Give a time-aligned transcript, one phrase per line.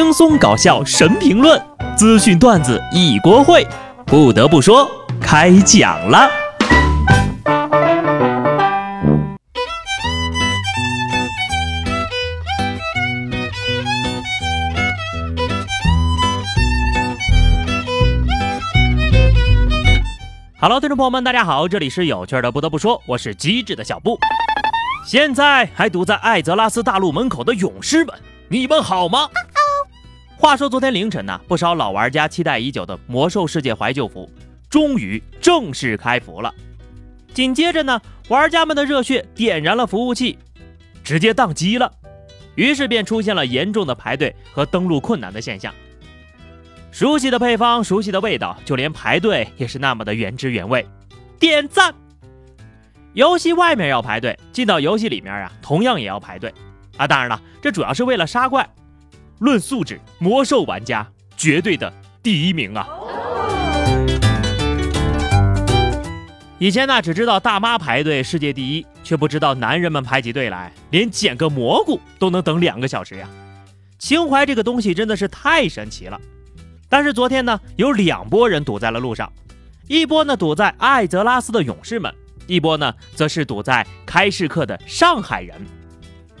[0.00, 1.60] 轻松搞笑神评论，
[1.96, 3.66] 资讯段子一锅烩。
[4.06, 4.88] 不得不说，
[5.20, 6.30] 开讲了。
[20.60, 22.52] Hello，听众朋友们，大家好，这里是有趣的。
[22.52, 24.16] 不得不说，我是机智的小布。
[25.04, 28.14] 现在还堵在艾泽拉斯大陆门口的勇士们，
[28.48, 29.28] 你们好吗？
[30.40, 34.30] 话说昨天凌晨呢，不少老玩家期待已久的《魔兽世界》怀旧服
[34.70, 36.54] 终于正式开服了。
[37.34, 40.38] 紧接着呢，玩家们的热血点燃了服务器，
[41.02, 41.90] 直接宕机了，
[42.54, 45.74] 于是便出现了严重的排队和登录困难的现象。
[46.92, 50.86] 熟悉的配方，熟悉的味道，就连排队也是那么的原汁原味。
[51.40, 51.92] 点赞！
[53.12, 56.54] 游戏外面要排队，进到游戏里面啊，同样也要排队
[56.96, 57.08] 啊。
[57.08, 58.68] 当然了，这主要是为了杀怪。
[59.38, 61.06] 论素质，魔兽玩家
[61.36, 62.88] 绝对的第一名啊！
[66.58, 73.28] 以前呢，只知道大妈排队世界第一，却不知道男人们排起队来，连捡个蘑菇都能等两个小时呀！
[73.96, 76.20] 情怀这个东西真的是太神奇了。
[76.88, 79.32] 但是昨天呢，有两拨人堵在了路上，
[79.86, 82.12] 一波呢堵在艾泽拉斯的勇士们，
[82.48, 85.54] 一波呢则是堵在开市客的上海人。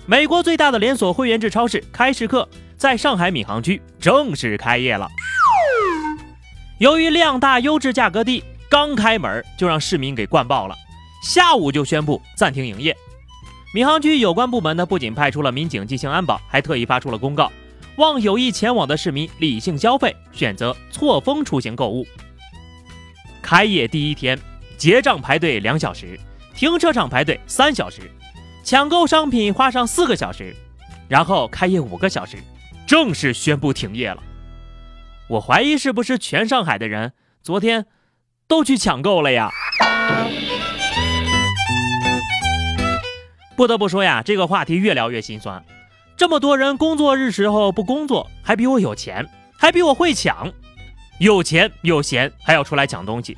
[0.04, 2.48] 美国最大的连锁会员制超市开市客。
[2.78, 5.08] 在上海闵行区正式开业了。
[6.78, 10.76] 由于量大、优质、价格低，刚开门就让市民给灌爆了，
[11.24, 12.96] 下午就宣布暂停营业。
[13.74, 17.50] 闵行区有关部门呢，不仅派出了民警进行安保，还特意发出了公告，
[17.96, 22.06] 望有意前往的市民理性消费，选择错峰出行购物。
[23.42, 24.38] 开业第一天，
[24.76, 26.18] 结账排队两小时，
[26.54, 28.02] 停车场排队三小时，
[28.62, 30.54] 抢购商品花上四个小时，
[31.08, 32.36] 然后开业五个小时。
[32.88, 34.22] 正式宣布停业了，
[35.28, 37.84] 我怀疑是不是全上海的人昨天
[38.46, 39.50] 都去抢购了呀？
[43.54, 45.62] 不得不说呀，这个话题越聊越心酸。
[46.16, 49.28] 这么多人工作日时候不工作，还比我有钱，
[49.58, 50.50] 还比我会抢，
[51.20, 53.36] 有钱有闲还要出来抢东西。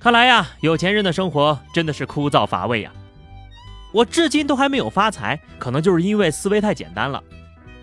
[0.00, 2.90] 看来呀，有钱人的生活真的是枯燥乏味呀。
[3.92, 7.22] 我至今都还没有发财，可能就是因为思维太简单了。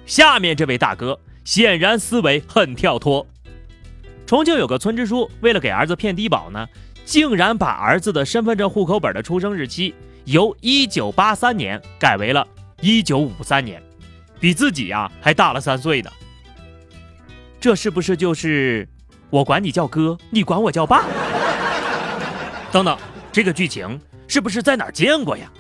[0.08, 3.28] 下面这位大哥显然思维很跳脱。
[4.26, 6.66] 重庆有个村支书，为了给儿子骗低保呢，
[7.04, 12.48] 竟然把儿子的身份证、户口本的出生日期由一九八三年改为了
[12.80, 13.84] 一九五三年，
[14.40, 16.10] 比自己呀还大了三岁呢。
[17.60, 18.88] 这是不是就是
[19.30, 21.04] 我管你叫哥，你管我叫爸？
[22.72, 22.98] 等等，
[23.30, 25.52] 这个剧情是不是在哪儿见过呀？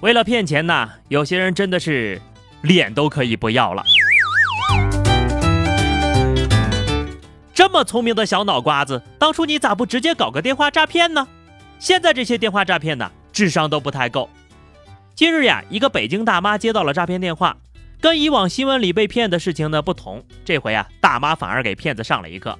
[0.00, 2.18] 为了骗钱呢，有些人真的是。
[2.66, 3.84] 脸都可以不要了，
[7.54, 11.28] 这么聪明的小脑瓜子，当初你咋不直接搞个电话诈骗呢？
[11.78, 14.28] 现在这些电话诈骗呢，智商都不太够。
[15.14, 17.56] 近日呀，一个北京大妈接到了诈骗电话，
[18.00, 22.58] 跟以往新闻里被骗的事情呢不同，这回啊，大妈反而给骗子上了一课。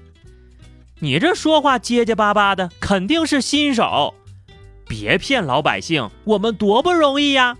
[1.01, 4.15] 你这说话结结巴巴的，肯定是新手，
[4.87, 7.57] 别骗老百姓，我们多不容易呀。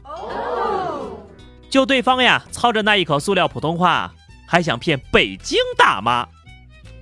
[1.69, 4.13] 就对方呀，操着那一口塑料普通话，
[4.47, 6.27] 还想骗北京大妈？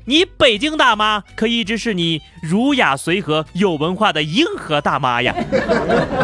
[0.07, 5.35] 你北京大妈可一直是你儒雅随和、有文化的硬核大妈呀。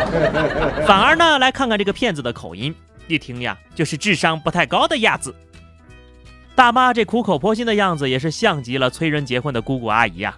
[0.86, 2.74] 反而呢，来看看这个骗子的口音，
[3.08, 5.34] 一听呀，就是智商不太高的样子。
[6.54, 10.36] 大妈这苦口婆心的样子，也是像极了催人结婚的姑姑阿姨呀。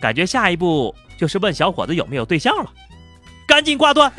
[0.00, 2.70] 感觉下一步就是问小伙子有没有对象了，
[3.46, 4.12] 赶紧挂断。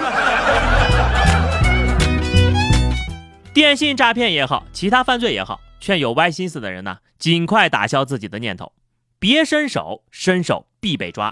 [3.53, 8.73] 电信诈骗也好，其他犯罪也好，劝有歪心思的人呢，尽快打消自己的念头，
[9.19, 11.31] 别伸手，伸手必被抓。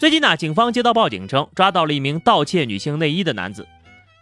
[0.00, 3.68] 最近呢，警方接到报警称，抓到了一名盗窃女性内衣的男子。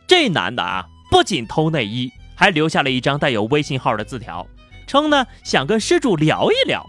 [0.07, 4.47] 这男的啊，不仅偷内衣，还留下了一张带有微信号的字条，
[4.87, 6.87] 称呢想跟失主聊一聊。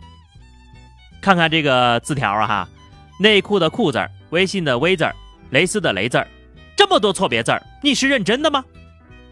[1.21, 2.69] 看看这个字条啊哈，
[3.21, 5.15] 内裤的裤字儿，微信的微字儿，
[5.51, 6.27] 蕾丝的蕾字儿，
[6.75, 8.65] 这么多错别字儿，你是认真的吗？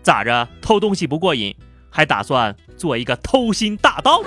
[0.08, 0.48] 咋着？
[0.62, 1.54] 偷东西不过瘾，
[1.90, 4.24] 还打算做一个偷心大盗？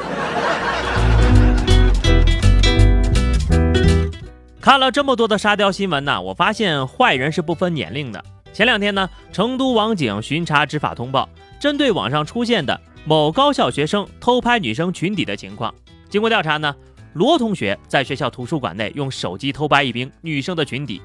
[4.60, 8.22] 看了这么多的沙雕新闻呢，我发现坏人是不分年龄的。
[8.52, 11.26] 前两天呢，成都网警巡查执法通报，
[11.58, 15.74] 针对网上出现的某高校学生偷拍女生裙底的情况，
[16.10, 16.76] 经过调查呢，
[17.14, 21.00] 罗同学在学校图书馆内用手机偷拍一名女生的裙底，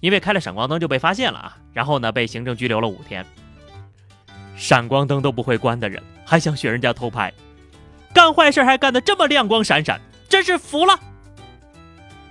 [0.00, 3.24] 因为开了闪光灯就被发现了啊，然后呢被行政拘留了五天。
[4.60, 7.32] 闪光灯都不会关的人，还想学人家偷拍，
[8.12, 9.98] 干坏事还干得这么亮光闪闪，
[10.28, 11.00] 真是服了。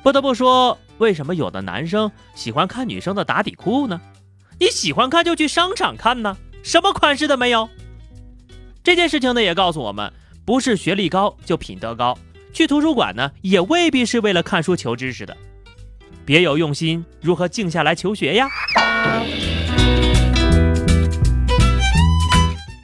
[0.03, 3.99] 不得不说，为什么有的男生喜欢看女生的打底裤呢？
[4.59, 7.67] 你喜欢看就去商场看呢，什么款式的没有？
[8.83, 10.13] 这件事情呢，也告诉我们，
[10.45, 12.15] 不是学历高就品德高，
[12.53, 15.35] 去图书馆呢，也未必是为了看书求知识的。
[16.25, 18.47] 别有用心，如何静下来求学呀？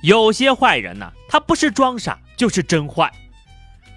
[0.05, 3.11] 有些坏人呢，他不是装傻，就是真坏。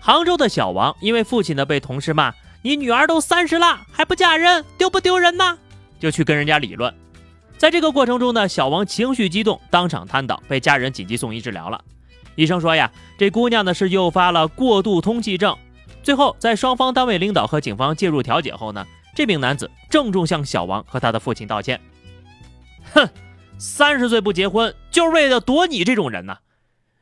[0.00, 2.32] 杭州的小王因为父亲呢被同事骂
[2.64, 5.58] ：“你女儿都三十了还不嫁人，丢不丢人呢？”
[6.00, 6.94] 就去跟人家理论。
[7.58, 11.84] 在这个过程中呢，小王情绪激动，当场瘫倒，被家人紧急送医治疗了。
[12.36, 15.54] 医生说呀，这姑娘呢是诱发了过度通气症。
[16.02, 21.78] 最后在双方单位领导和警方介入调解后呢，这名男子郑重向小王和他的父亲道歉。
[22.94, 23.06] 哼。
[23.58, 26.38] 三十岁不结婚，就是为了躲你这种人呢？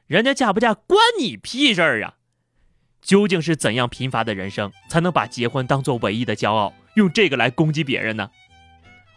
[0.07, 2.15] 人家嫁不嫁关你屁事儿啊！
[3.03, 8.31] 究竟是怎样贫乏的人生，才能把结婚当做唯一的骄傲，用这个来攻击别人呢？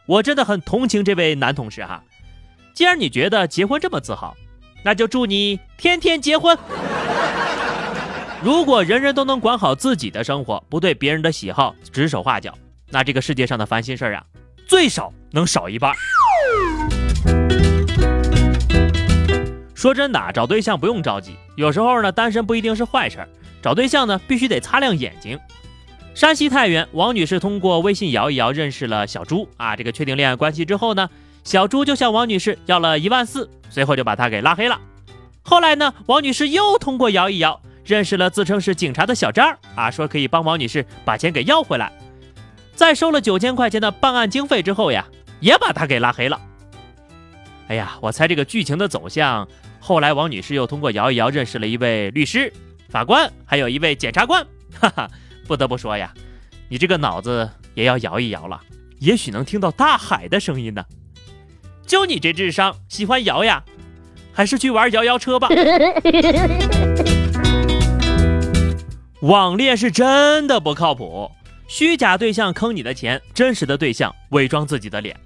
[0.06, 2.03] 我真的很同情这位男同事哈。
[2.74, 4.36] 既然你觉得结婚这么自豪，
[4.83, 6.57] 那就祝你天天结婚。
[8.44, 12.53] 如果人人都能管好自己的生活，不对别人的喜好指手画脚，
[12.89, 14.25] 那这个世界上的烦心事儿啊，
[14.68, 15.94] 最少能少一半。
[19.80, 21.38] 说真的，找对象不用着急。
[21.56, 23.30] 有时候呢，单身不一定是坏事儿。
[23.62, 25.40] 找对象呢，必须得擦亮眼睛。
[26.14, 31.10] 山西太原王女士通过微信摇一摇认识了小朱啊，这个确定恋爱关系之后呢，
[31.46, 34.78] 小朱就向王女士要了一万四，随后就把她给拉黑了。
[35.44, 41.90] 后来呢，王女士又通过摇一摇认识了自称是警察的小张啊，说可以帮王女士把钱给要回来。
[42.75, 45.06] 在收了九千块钱的办案经费之后呀，
[45.40, 46.38] 也把她给拉黑了。
[47.70, 49.48] 哎呀，我猜这个剧情的走向。
[49.80, 52.52] 后来，王女士又通过摇一摇认识了一位律师、
[52.90, 54.46] 法官，还有一位检察官。
[54.80, 55.10] 哈哈，
[55.48, 56.14] 不得不说呀，
[56.68, 58.62] 你这个脑子也要摇一摇了，
[59.00, 60.86] 也许能听到大海的声音呢。
[61.88, 63.64] 就你这智商，喜欢摇呀？
[64.31, 65.50] 还是去玩摇摇车吧。
[69.22, 71.32] 网恋是真的不靠谱，
[71.68, 75.20] 虚假对象坑你的钱，真实的对象伪装自己的脸。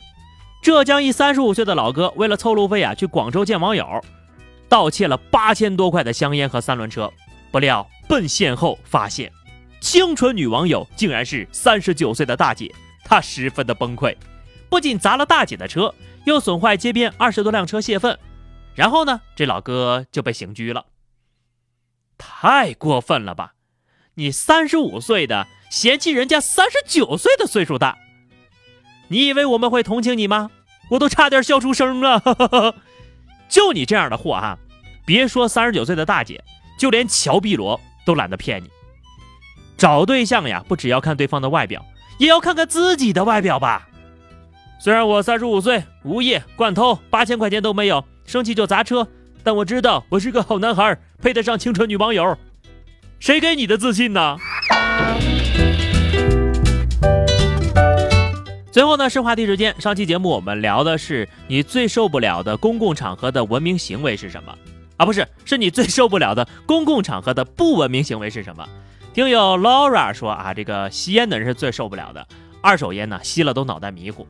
[0.64, 3.86] 浙江一三十五岁的老哥为了凑路费啊，去广州见网友。
[4.74, 7.14] 盗窃了八千多块的香烟和三轮车，
[7.52, 9.32] 不料奔现后发现，
[9.80, 12.74] 清纯女网友竟然是三十九岁的大姐，
[13.06, 14.18] 他十分的崩溃，
[14.70, 15.94] 不仅砸了大姐的车，
[16.26, 18.18] 又损坏街边二十多辆车泄愤，
[18.74, 20.88] 然后呢，这老哥就被刑拘了。
[22.18, 23.54] 太过分了吧？
[24.16, 28.00] 你三十五岁的嫌弃人家三十九岁的岁数大，
[29.10, 30.50] 你以为我们会同情你吗？
[30.90, 32.74] 我都差点笑出声了。
[33.50, 34.58] 就你这样的货哈，
[35.06, 36.44] 别说三十九岁的大姐，
[36.78, 38.70] 就连乔碧罗都懒得骗你。
[39.78, 41.86] 找对象呀，不只要看对方的外表，
[42.18, 43.90] 也要看看自己的外表吧。
[44.80, 49.08] 虽然我三十五岁，无业，惯偷，八千块钱都没有，生气就砸车，
[49.44, 52.38] 但我知道我是个好男孩，配得上清纯女网友。
[53.20, 54.38] 谁给你的自信呢？
[58.72, 59.74] 最后呢，是话题时间。
[59.80, 64.54] 上期节目我们聊的是你最受不了的公共场合的文明行为是什么
[64.98, 65.06] 啊？
[65.06, 68.68] 不是，是你最受不了的公共场合的不文明行为是什么？
[69.14, 72.28] 听友 Laura 说啊，这个吸烟的人是最受不了的，
[72.62, 74.28] 二手烟呢吸了都脑袋迷糊。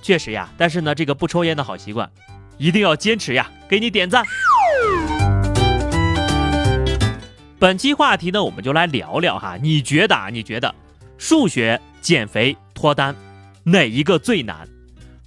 [0.00, 2.10] 确实呀，但是呢，这个不抽烟的好习惯
[2.58, 4.24] 一定要坚持呀，给你点赞。
[7.60, 10.28] 本期话题呢，我们就来聊聊哈，你觉得啊？
[10.30, 10.74] 你觉得
[11.16, 13.14] 数学、减肥、脱单？
[13.62, 14.68] 哪一个最难？